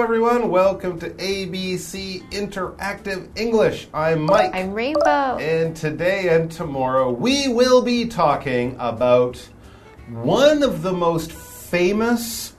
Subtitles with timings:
[0.00, 0.50] everyone.
[0.50, 3.88] Welcome to ABC Interactive English.
[3.94, 4.50] I'm Mike.
[4.52, 5.38] I'm Rainbow.
[5.38, 9.38] And today and tomorrow, we will be talking about
[10.10, 12.52] one of the most famous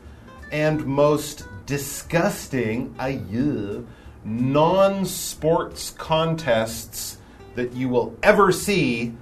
[0.51, 3.83] and most disgusting, aye,
[4.25, 7.19] non sports contests
[7.53, 9.13] that you will ever see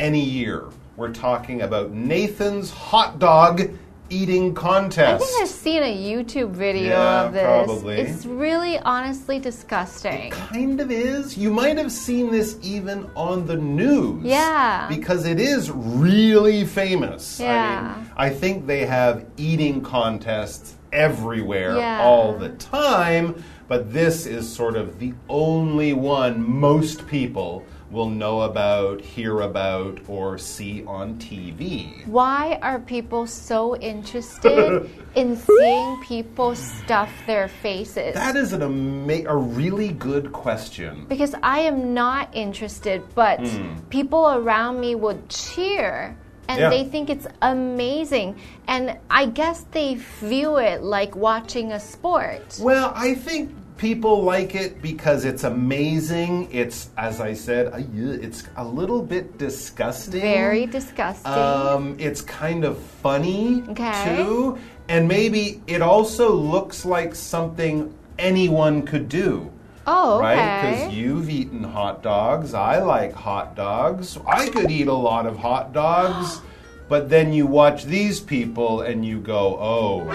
[0.00, 0.64] any year.
[0.96, 3.70] We're talking about Nathan's hot dog
[4.10, 5.22] eating contests.
[5.22, 7.42] I think I've seen a YouTube video Yeah, of this.
[7.42, 7.96] probably.
[7.96, 10.12] It's really honestly disgusting.
[10.28, 11.36] It kind of is.
[11.36, 14.24] You might have seen this even on the news.
[14.24, 14.86] Yeah.
[14.88, 17.40] Because it is really famous.
[17.40, 17.94] I Yeah.
[17.96, 22.02] mean, I think they have eating contests everywhere Yeah.
[22.04, 23.34] all the time,
[23.68, 30.00] but this is sort of the only one most people will know about, hear about,
[30.08, 32.06] or see on TV.
[32.06, 38.14] Why are people so interested in seeing people stuff their faces?
[38.14, 41.06] That is an ama- a really good question.
[41.08, 43.76] because I am not interested, but hmm.
[43.90, 46.16] people around me would cheer.
[46.48, 46.70] And Yeah.
[46.70, 48.36] they think it's amazing.
[48.68, 52.58] And I guess they view it like watching a sport.
[52.60, 56.48] Well, I think people like it because it's amazing.
[56.52, 60.20] It's, as I said, it's a little bit disgusting.
[60.20, 61.32] Very disgusting.
[61.32, 64.04] Um, it's kind of funny Okay.
[64.04, 69.50] too, and maybe it also looks like something anyone could do.
[69.86, 70.24] oh, okay.
[70.24, 70.62] Right?
[70.80, 72.54] Because you've eaten hot dogs.
[72.54, 74.18] I like hot dogs.
[74.26, 76.40] I could eat a lot of hot dogs.
[76.88, 80.14] But then you watch these people and you go, oh,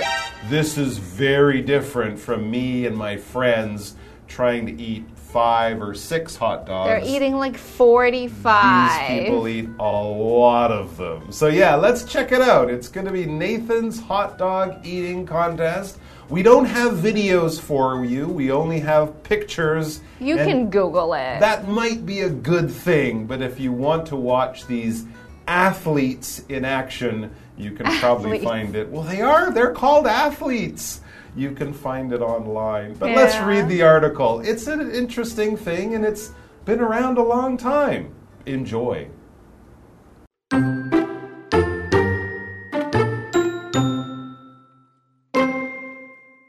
[0.50, 3.96] this is very different from me and my friends
[4.28, 6.88] trying to eat five or six hot dogs.
[6.88, 9.10] They're eating like 45.
[9.10, 11.32] These people eat a lot of them.
[11.32, 12.70] So, yeah, let's check it out.
[12.70, 16.00] It's going to be Nathan's hot dog eating contest.
[16.30, 20.00] We don't have videos for you, we only have pictures.
[20.18, 21.42] you can Google it.
[21.42, 25.06] That might be a good thing, but if you want to watch these
[25.52, 28.44] athletes in action, you can probably Athletes.
[28.46, 28.88] find it.
[28.90, 31.02] Well, they are, they're called athletes.
[31.36, 32.94] You can find it online.
[32.94, 34.40] But let's read the article.
[34.40, 36.32] It's an interesting thing and it's
[36.64, 38.14] been around a long time.
[38.46, 39.10] Enjoy.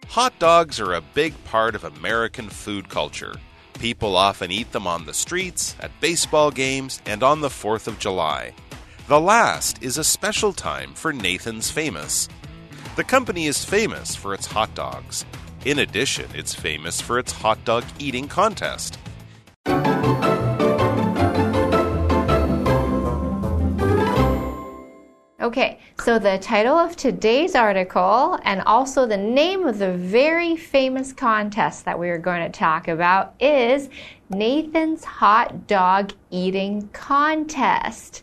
[0.07, 3.35] Hot dogs are a big part of American food culture.
[3.81, 7.99] People often eat them on the streets, at baseball games, and on the 4th of
[7.99, 8.55] July.
[9.09, 12.29] The last is a special time for Nathan's Famous.
[12.95, 15.25] The company is famous for its hot dogs.
[15.65, 18.99] In addition, it's famous for its hot dog eating contest.
[25.41, 31.13] Okay, so the title of today's article and also the name of the very famous
[31.13, 33.89] contest that we are going to talk about is
[34.31, 38.23] Nathan's Hot Dog Eating Contest.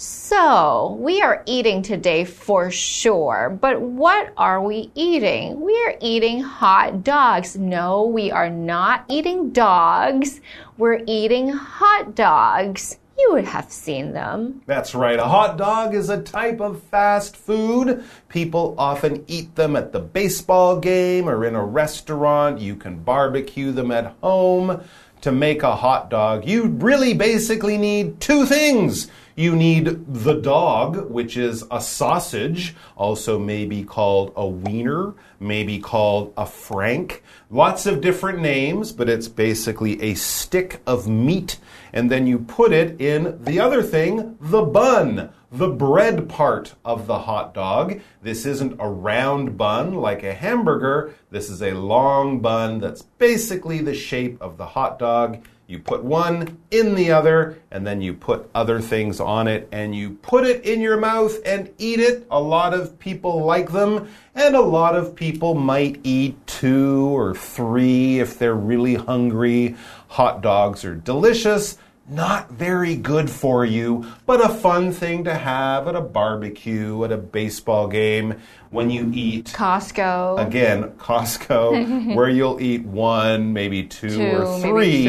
[0.00, 5.60] So, we are eating today for sure, but what are we eating?
[5.60, 7.56] We are eating hot dogs.
[7.56, 10.40] No, we are not eating dogs.
[10.76, 12.96] We're eating hot dogs.
[13.18, 14.62] You would have seen them.
[14.66, 15.18] That's right.
[15.18, 18.04] A hot dog is a type of fast food.
[18.28, 22.60] People often eat them at the baseball game or in a restaurant.
[22.60, 24.80] You can barbecue them at home.
[25.22, 29.08] To make a hot dog, you really basically need two things.
[29.38, 36.34] You need the dog, which is a sausage, also maybe called a wiener, maybe called
[36.36, 37.22] a frank.
[37.48, 41.60] Lots of different names, but it's basically a stick of meat.
[41.92, 47.06] And then you put it in the other thing, the bun, the bread part of
[47.06, 48.00] the hot dog.
[48.20, 51.14] This isn't a round bun like a hamburger.
[51.30, 55.44] This is a long bun that's basically the shape of the hot dog.
[55.68, 59.94] You put one in the other, and then you put other things on it, and
[59.94, 62.26] you put it in your mouth and eat it.
[62.30, 67.34] A lot of people like them, and a lot of people might eat two or
[67.34, 69.76] three if they're really hungry.
[70.08, 71.76] Hot dogs are delicious.
[72.08, 77.12] Not very good for you, but a fun thing to have at a barbecue, at
[77.12, 78.36] a baseball game,
[78.70, 80.46] when you eat Costco.
[80.46, 85.04] again, Costco, where you'll eat one, maybe two, Two, or three.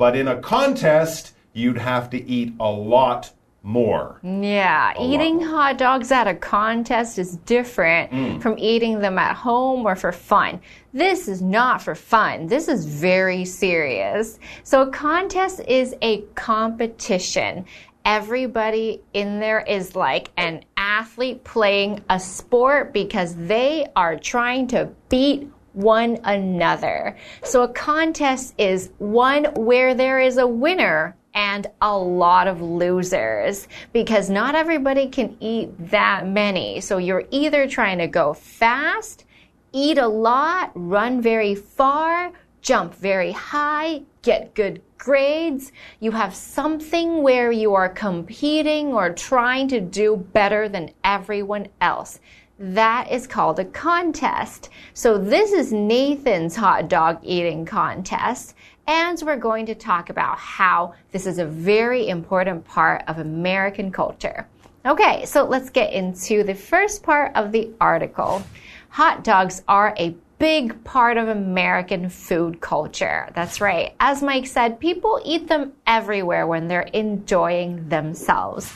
[0.00, 4.18] But in a contest, you'd have to eat a lot more.
[4.22, 8.38] Yeah, eating hot dogs at a contest is different hmm.
[8.38, 10.62] from eating them at home or for fun.
[10.94, 12.46] This is not for fun.
[12.46, 14.38] This is very serious.
[14.62, 17.66] So, a contest is a competition.
[18.06, 24.88] Everybody in there is like an athlete playing a sport because they are trying to
[25.10, 25.46] beat
[25.80, 27.16] one another.
[27.42, 33.68] So a contest is one where there is a winner and a lot of losers
[33.92, 36.80] because not everybody can eat that many.
[36.80, 39.24] So you're either trying to go fast,
[39.72, 42.32] eat a lot, run very far,
[42.62, 45.72] jump very high, get good grades.
[46.00, 52.20] You have something where you are competing or trying to do better than everyone else.
[52.62, 54.68] That is called a contest.
[54.92, 58.54] So this is Nathan's hot dog eating contest.
[58.86, 63.90] And we're going to talk about how this is a very important part of American
[63.90, 64.46] culture.
[64.84, 68.42] Okay, so let's get into the first part of the article.
[68.90, 73.30] Hot dogs are a big part of American food culture.
[73.34, 73.94] That's right.
[74.00, 78.70] As Mike said, people eat them everywhere when they're enjoying themselves.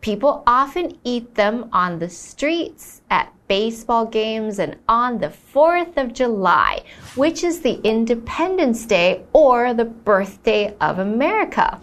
[0.00, 6.14] People often eat them on the streets, at baseball games, and on the 4th of
[6.14, 6.82] July,
[7.16, 11.78] which is the Independence Day or the birthday of America.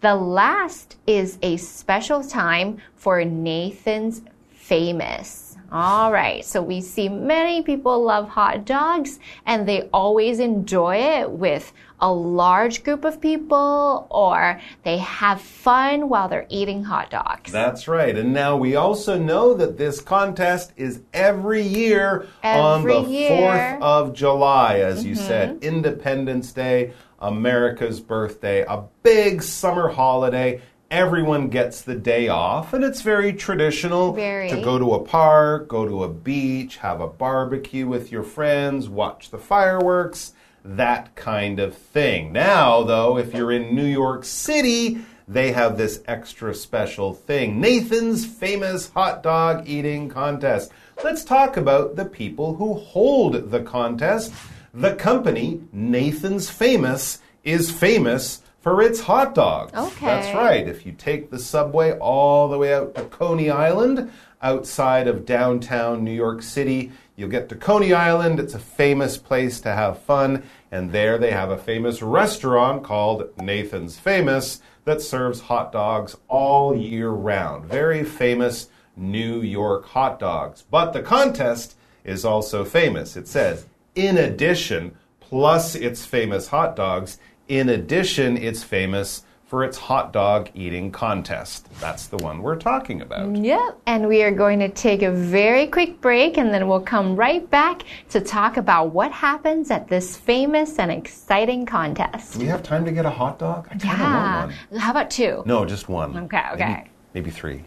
[0.00, 5.49] The last is a special time for Nathan's Famous.
[5.72, 11.30] All right, so we see many people love hot dogs and they always enjoy it
[11.30, 17.52] with a large group of people or they have fun while they're eating hot dogs.
[17.52, 18.16] That's right.
[18.16, 23.30] And now we also know that this contest is every year every on the year.
[23.30, 25.08] 4th of July, as mm -hmm.
[25.08, 25.74] you said, mm-hmm.
[25.74, 26.92] Independence Day.
[27.22, 34.12] America's birthday, a big summer holiday everyone gets the day off, and it's very traditional
[34.12, 34.50] very.
[34.50, 38.88] to go to a park, go to a beach, have a barbecue with your friends,
[38.88, 40.32] watch the fireworks,
[40.64, 42.32] that kind of thing.
[42.32, 44.98] Now, though, if you're in New York City,
[45.28, 50.72] they have this extra special thing Nathan's famous hot dog eating contest.
[51.04, 54.32] Let's talk about the people who hold the contest.
[54.74, 59.72] The company, Nathan's Famous, is famous for its hot dogs.
[59.74, 60.06] Okay.
[60.06, 60.68] That's right.
[60.68, 64.10] If you take the subway all the way out to Coney Island,
[64.42, 68.38] outside of downtown New York City, you'll get to Coney Island.
[68.38, 70.42] It's a famous place to have fun.
[70.70, 76.76] And there they have a famous restaurant called Nathan's Famous that serves hot dogs all
[76.76, 77.66] year round.
[77.66, 80.64] Very famous New York hot dogs.
[80.70, 83.16] But the contest is also famous.
[83.16, 87.18] It says, in addition, plus its famous hot dogs,
[87.50, 91.66] in addition, it's famous for its hot dog eating contest.
[91.80, 93.34] That's the one we're talking about.
[93.34, 97.16] Yep, and we are going to take a very quick break and then we'll come
[97.16, 102.34] right back to talk about what happens at this famous and exciting contest.
[102.34, 103.66] Do we have time to get a hot dog?
[103.72, 104.78] I yeah.
[104.78, 105.42] How about two?
[105.44, 106.16] No, just one.
[106.16, 106.84] Okay, okay.
[107.14, 107.64] Maybe, maybe three.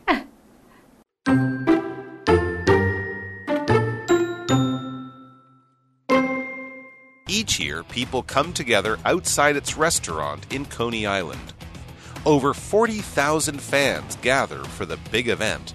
[7.33, 11.51] Each year, people come together outside its restaurant in Coney Island.
[12.27, 15.73] Over 40,000 fans gather for the big event.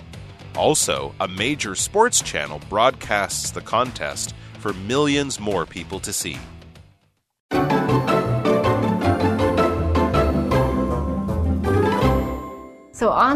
[0.54, 6.38] Also, a major sports channel broadcasts the contest for millions more people to see.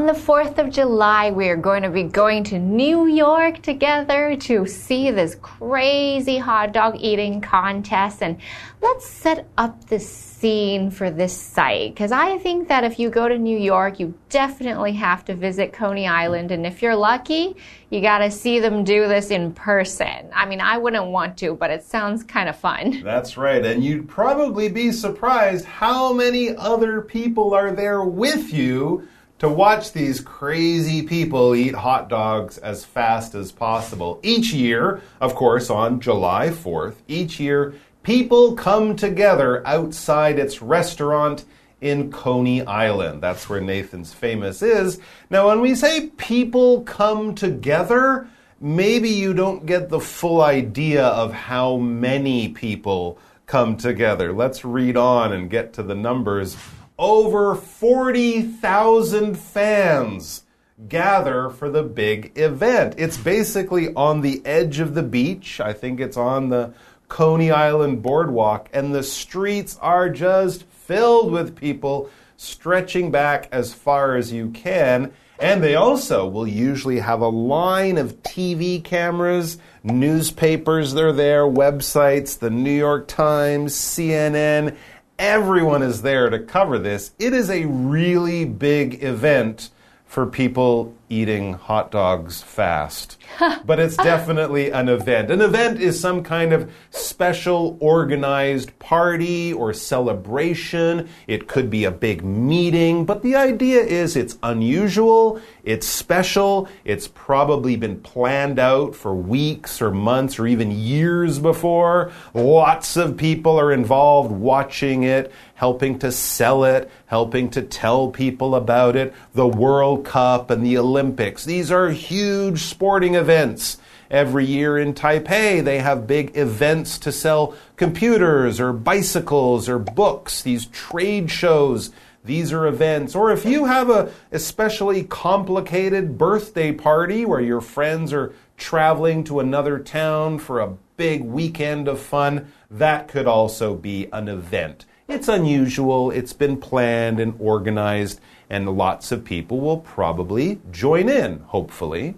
[0.02, 4.34] On the 4th of July, we are going to be going to New York together
[4.34, 8.20] to see this crazy hot dog eating contest.
[8.20, 8.38] And
[8.80, 11.94] let's set up the scene for this site.
[11.94, 15.72] Because I think that if you go to New York, you definitely have to visit
[15.72, 16.50] Coney Island.
[16.50, 17.54] And if you're lucky,
[17.90, 20.30] you got to see them do this in person.
[20.34, 23.02] I mean, I wouldn't want to, but it sounds kind of fun.
[23.04, 23.64] That's right.
[23.64, 29.06] And you'd probably be surprised how many other people are there with you
[29.42, 34.20] to watch these crazy people eat hot dogs as fast as possible.
[34.22, 41.44] Each year, of course, on July 4th, each year, people come together outside its restaurant
[41.80, 43.20] in Coney Island.
[43.20, 45.00] That's where Nathan's Famous is.
[45.28, 48.28] Now, when we say people come together,
[48.60, 54.32] maybe you don't get the full idea of how many people come together.
[54.32, 56.56] Let's read on and get to the numbers
[56.98, 60.44] over 40,000 fans
[60.88, 62.94] gather for the big event.
[62.98, 65.60] It's basically on the edge of the beach.
[65.60, 66.74] I think it's on the
[67.08, 74.16] Coney Island boardwalk, and the streets are just filled with people stretching back as far
[74.16, 75.12] as you can.
[75.38, 82.38] And they also will usually have a line of TV cameras, newspapers, they're there, websites,
[82.38, 84.76] the New York Times, CNN,
[85.22, 87.12] Everyone is there to cover this.
[87.16, 89.70] It is a really big event
[90.12, 93.16] for people eating hot dogs fast.
[93.64, 95.30] but it's definitely an event.
[95.30, 101.08] An event is some kind of special organized party or celebration.
[101.26, 107.08] It could be a big meeting, but the idea is it's unusual, it's special, it's
[107.08, 112.12] probably been planned out for weeks or months or even years before.
[112.34, 118.56] Lots of people are involved watching it helping to sell it, helping to tell people
[118.56, 121.44] about it, the World Cup and the Olympics.
[121.44, 123.78] These are huge sporting events.
[124.10, 130.42] Every year in Taipei, they have big events to sell computers or bicycles or books,
[130.42, 131.92] these trade shows.
[132.24, 133.14] These are events.
[133.14, 139.38] Or if you have a especially complicated birthday party where your friends are traveling to
[139.38, 144.86] another town for a big weekend of fun, that could also be an event.
[145.08, 151.40] It's unusual, it's been planned and organized, and lots of people will probably join in,
[151.40, 152.14] hopefully.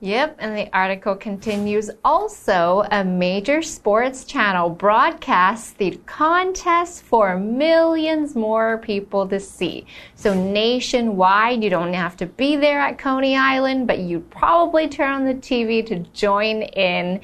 [0.00, 8.34] Yep, and the article continues also a major sports channel broadcasts the contest for millions
[8.34, 9.86] more people to see.
[10.14, 15.10] So nationwide, you don't have to be there at Coney Island, but you probably turn
[15.10, 17.20] on the TV to join in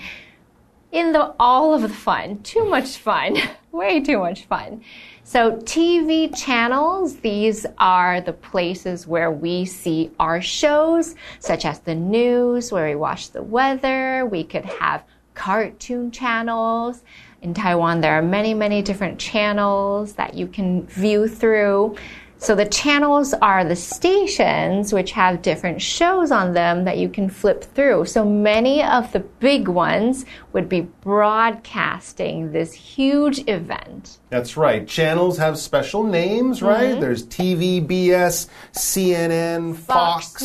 [0.92, 2.42] in the all of the fun.
[2.42, 3.36] Too much fun.
[3.72, 4.82] Way too much fun.
[5.22, 11.94] So, TV channels, these are the places where we see our shows, such as the
[11.94, 14.26] news, where we watch the weather.
[14.26, 15.04] We could have
[15.34, 17.02] cartoon channels.
[17.42, 21.96] In Taiwan, there are many, many different channels that you can view through.
[22.40, 27.28] So the channels are the stations which have different shows on them that you can
[27.28, 28.06] flip through.
[28.06, 34.20] So many of the big ones would be broadcasting this huge event.
[34.30, 34.88] That's right.
[34.88, 36.92] Channels have special names, right?
[36.92, 37.00] Mm -hmm.
[37.00, 40.42] There's TVBS, CNN, Fox, Fox.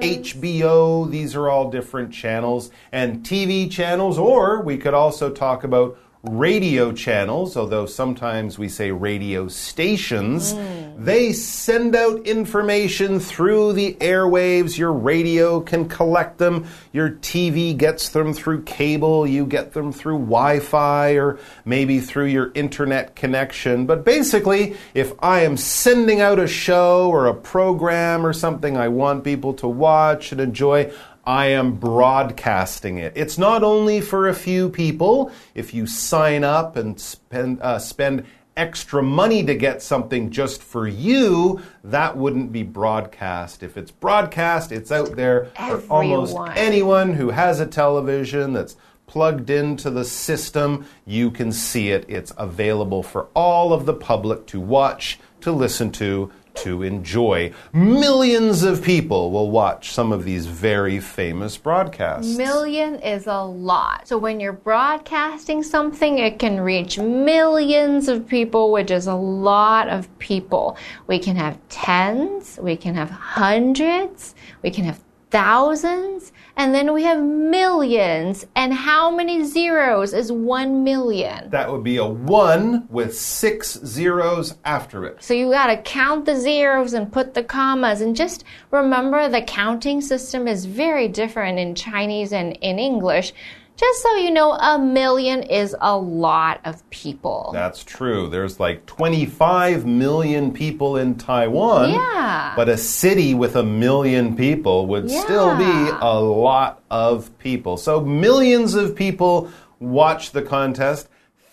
[0.00, 1.06] HBO.
[1.08, 5.96] These are all different channels and TV channels, or we could also talk about
[6.30, 11.04] radio channels, although sometimes we say radio stations, mm.
[11.04, 14.76] they send out information through the airwaves.
[14.76, 16.66] Your radio can collect them.
[16.92, 19.26] Your TV gets them through cable.
[19.26, 23.86] You get them through Wi Fi or maybe through your internet connection.
[23.86, 28.88] But basically, if I am sending out a show or a program or something I
[28.88, 30.92] want people to watch and enjoy,
[31.26, 33.12] I am broadcasting it.
[33.16, 35.32] It's not only for a few people.
[35.54, 38.24] If you sign up and spend, uh, spend
[38.56, 43.64] extra money to get something just for you, that wouldn't be broadcast.
[43.64, 45.80] If it's broadcast, it's out there Everyone.
[45.80, 48.76] for almost anyone who has a television that's
[49.08, 50.86] plugged into the system.
[51.04, 52.04] You can see it.
[52.08, 57.52] It's available for all of the public to watch, to listen to, to enjoy.
[57.72, 62.36] Millions of people will watch some of these very famous broadcasts.
[62.36, 64.06] Million is a lot.
[64.08, 69.88] So when you're broadcasting something, it can reach millions of people, which is a lot
[69.88, 70.76] of people.
[71.06, 75.00] We can have tens, we can have hundreds, we can have
[75.36, 78.46] thousands, and then we have millions.
[78.56, 81.50] And how many zeros is one million?
[81.50, 85.22] That would be a one with six zeros after it.
[85.22, 88.00] So you gotta count the zeros and put the commas.
[88.00, 93.34] And just remember the counting system is very different in Chinese and in English.
[93.76, 97.50] Just so you know, a million is a lot of people.
[97.52, 98.26] That's true.
[98.26, 101.90] There's like 25 million people in Taiwan.
[101.90, 102.54] Yeah.
[102.56, 105.22] But a city with a million people would yeah.
[105.22, 107.76] still be a lot of people.
[107.76, 111.08] So millions of people watch the contest.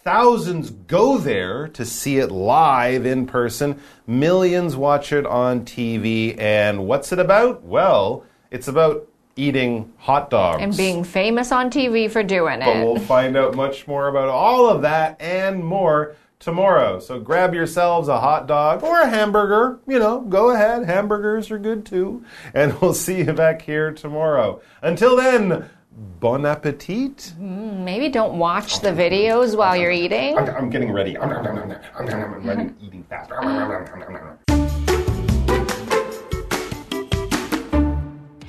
[0.05, 3.81] Thousands go there to see it live in person.
[4.07, 6.39] Millions watch it on TV.
[6.39, 7.63] And what's it about?
[7.63, 10.61] Well, it's about eating hot dogs.
[10.61, 12.65] And being famous on TV for doing it.
[12.65, 16.99] But we'll find out much more about all of that and more tomorrow.
[16.99, 19.79] So grab yourselves a hot dog or a hamburger.
[19.87, 20.85] You know, go ahead.
[20.85, 22.23] Hamburgers are good too.
[22.53, 24.61] And we'll see you back here tomorrow.
[24.81, 25.69] Until then,
[26.19, 27.33] bon appetit.
[27.39, 30.37] Mm, maybe don't watch the videos while you're eating.
[30.37, 31.17] I'm, I'm getting ready.
[31.17, 33.31] I'm, I'm ready eating fast.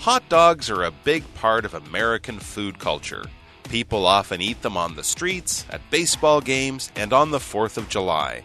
[0.05, 3.25] Hot dogs are a big part of American food culture.
[3.71, 7.89] People often eat them on the streets, at baseball games, and on the 4th of
[7.89, 8.45] July.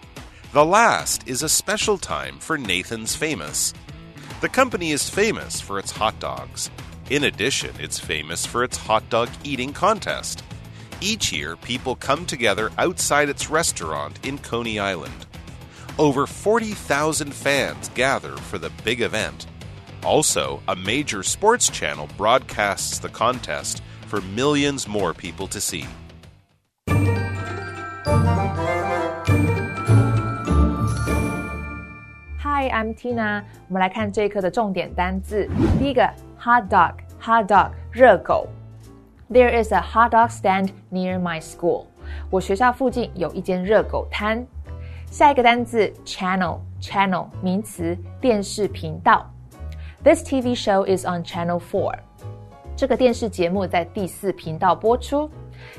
[0.54, 3.74] The last is a special time for Nathan's Famous.
[4.40, 6.72] The company is famous for its hot dogs.
[7.10, 10.46] In addition, it's famous for its hot dog eating contest.
[11.02, 15.26] Each year, people come together outside its restaurant in Coney Island.
[15.98, 19.46] Over 40,000 fans gather for the big event.
[20.03, 25.87] Also, a major sports channel broadcasts the contest for millions more people to see.
[32.39, 33.45] Hi, I'm Tina。
[33.69, 35.49] 我们来看这一课的重点单字。
[35.79, 36.03] 第一个，
[36.39, 38.47] hot dog，hot dog，热狗。
[39.31, 41.87] There is a hot dog stand near my school。
[42.31, 44.47] 我学校附近有一间热狗摊。
[45.11, 49.31] 下一个单字，channel，channel，名词，电视频道。
[50.03, 51.95] This TV show is on Channel Four。
[52.77, 55.31] 这个电视节目在第四频道播出。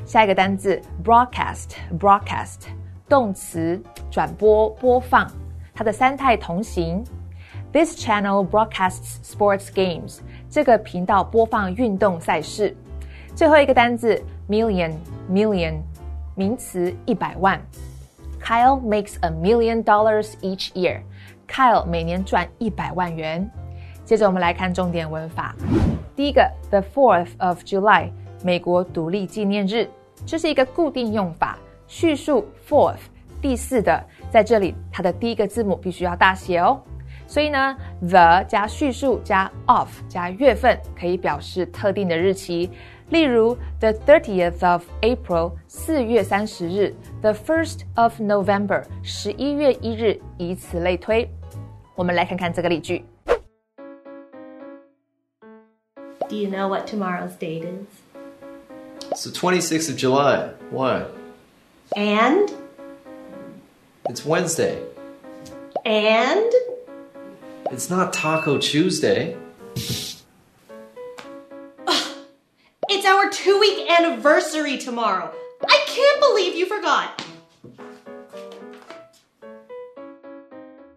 [0.05, 2.61] 下一个单字，broadcast，broadcast，
[3.07, 5.29] 动词，转播、播放。
[5.73, 7.03] 它的三态同形。
[7.71, 10.19] This channel broadcasts sports games。
[10.49, 12.75] 这个频道播放运动赛事。
[13.35, 15.81] 最后一个单字，million，million，
[16.35, 17.61] 名词，一百万。
[18.41, 23.51] Kyle makes a million dollars each year。Kyle 每年赚一百万元。
[24.10, 25.54] 接着我们来看重点文法。
[26.16, 28.10] 第一个，the Fourth of July，
[28.42, 29.88] 美国独立纪念日，
[30.26, 32.98] 这是一个固定用法，叙述 Fourth。
[33.40, 36.82] 第四的，在这里它的第一个字母必须要大写哦。
[37.28, 42.68] 所以呢，the 加叙述加 of 加月份可以表示特定的日期，
[43.10, 51.30] 例如 the thirtieth of April 四月三十日，the first of November 十一月一日，以此类推。
[51.94, 53.04] 我们来看看这个例句。
[56.29, 57.85] Do you know what tomorrow's date is?
[59.11, 60.49] It's the 26th of July.
[60.71, 61.05] Why?
[61.95, 62.51] And
[64.09, 64.81] It's Wednesday.
[65.85, 66.51] and
[67.71, 69.35] It's not Taco Tuesday.
[72.89, 75.31] it's our two week anniversary tomorrow.
[75.67, 77.09] I can't believe you forgot.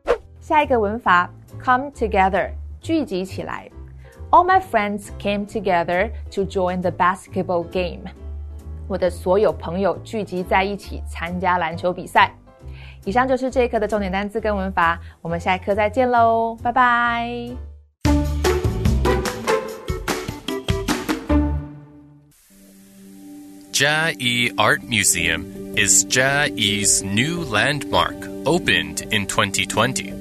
[0.40, 1.30] 下一个文法，
[1.62, 3.70] come together，聚集起来。
[4.33, 8.01] all my friends came together to join the basketball game.
[8.87, 12.33] 我的所有朋友聚集在一起参加篮球比赛。
[13.05, 17.29] 以上就是这一课的重点单词跟文法，我们下一课再见喽，拜拜。
[23.71, 28.15] Chiayi Art Museum is Chiayi's new landmark
[28.45, 30.13] opened in 2020.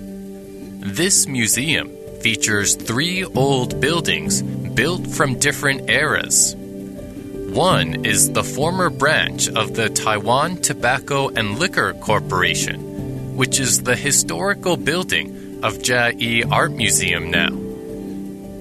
[0.80, 1.88] This museum
[2.22, 6.54] features three old buildings built from different eras.
[6.54, 13.96] One is the former branch of the Taiwan Tobacco and Liquor Corporation, which is the
[13.96, 17.50] historical building of Chiayi Art Museum now.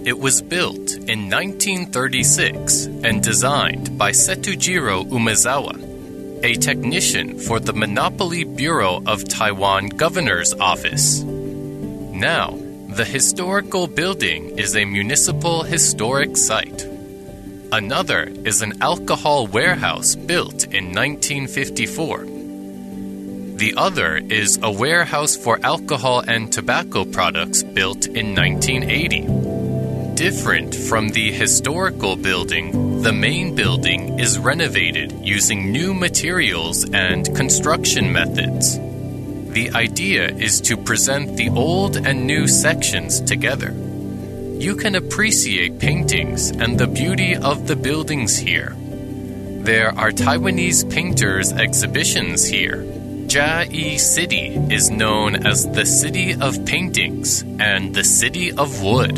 [0.04, 8.44] It was built in 1936 and designed by Sutejiro Umezawa, a technician for the Monopoly
[8.44, 11.22] Bureau of Taiwan Governor's Office.
[11.22, 12.58] Now,
[12.92, 16.86] the historical building is a municipal historic site.
[17.72, 22.26] Another is an alcohol warehouse built in 1954.
[23.56, 30.16] The other is a warehouse for alcohol and tobacco products built in 1980.
[30.16, 38.12] Different from the historical building, the main building is renovated using new materials and construction
[38.12, 38.78] methods.
[39.52, 43.72] The idea is to present the old and new sections together.
[44.58, 48.74] You can appreciate paintings and the beauty of the buildings here.
[48.78, 52.78] There are Taiwanese painters' exhibitions here.
[53.28, 59.16] Chiayi City is known as the City of Paintings and the City of Wood.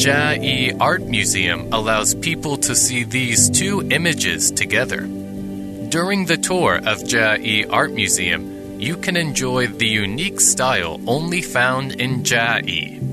[0.00, 5.02] Chiayi Art Museum allows people to see these two images together.
[5.02, 11.92] During the tour of Chiayi Art Museum, you can enjoy the unique style only found
[12.00, 13.09] in Chiayi.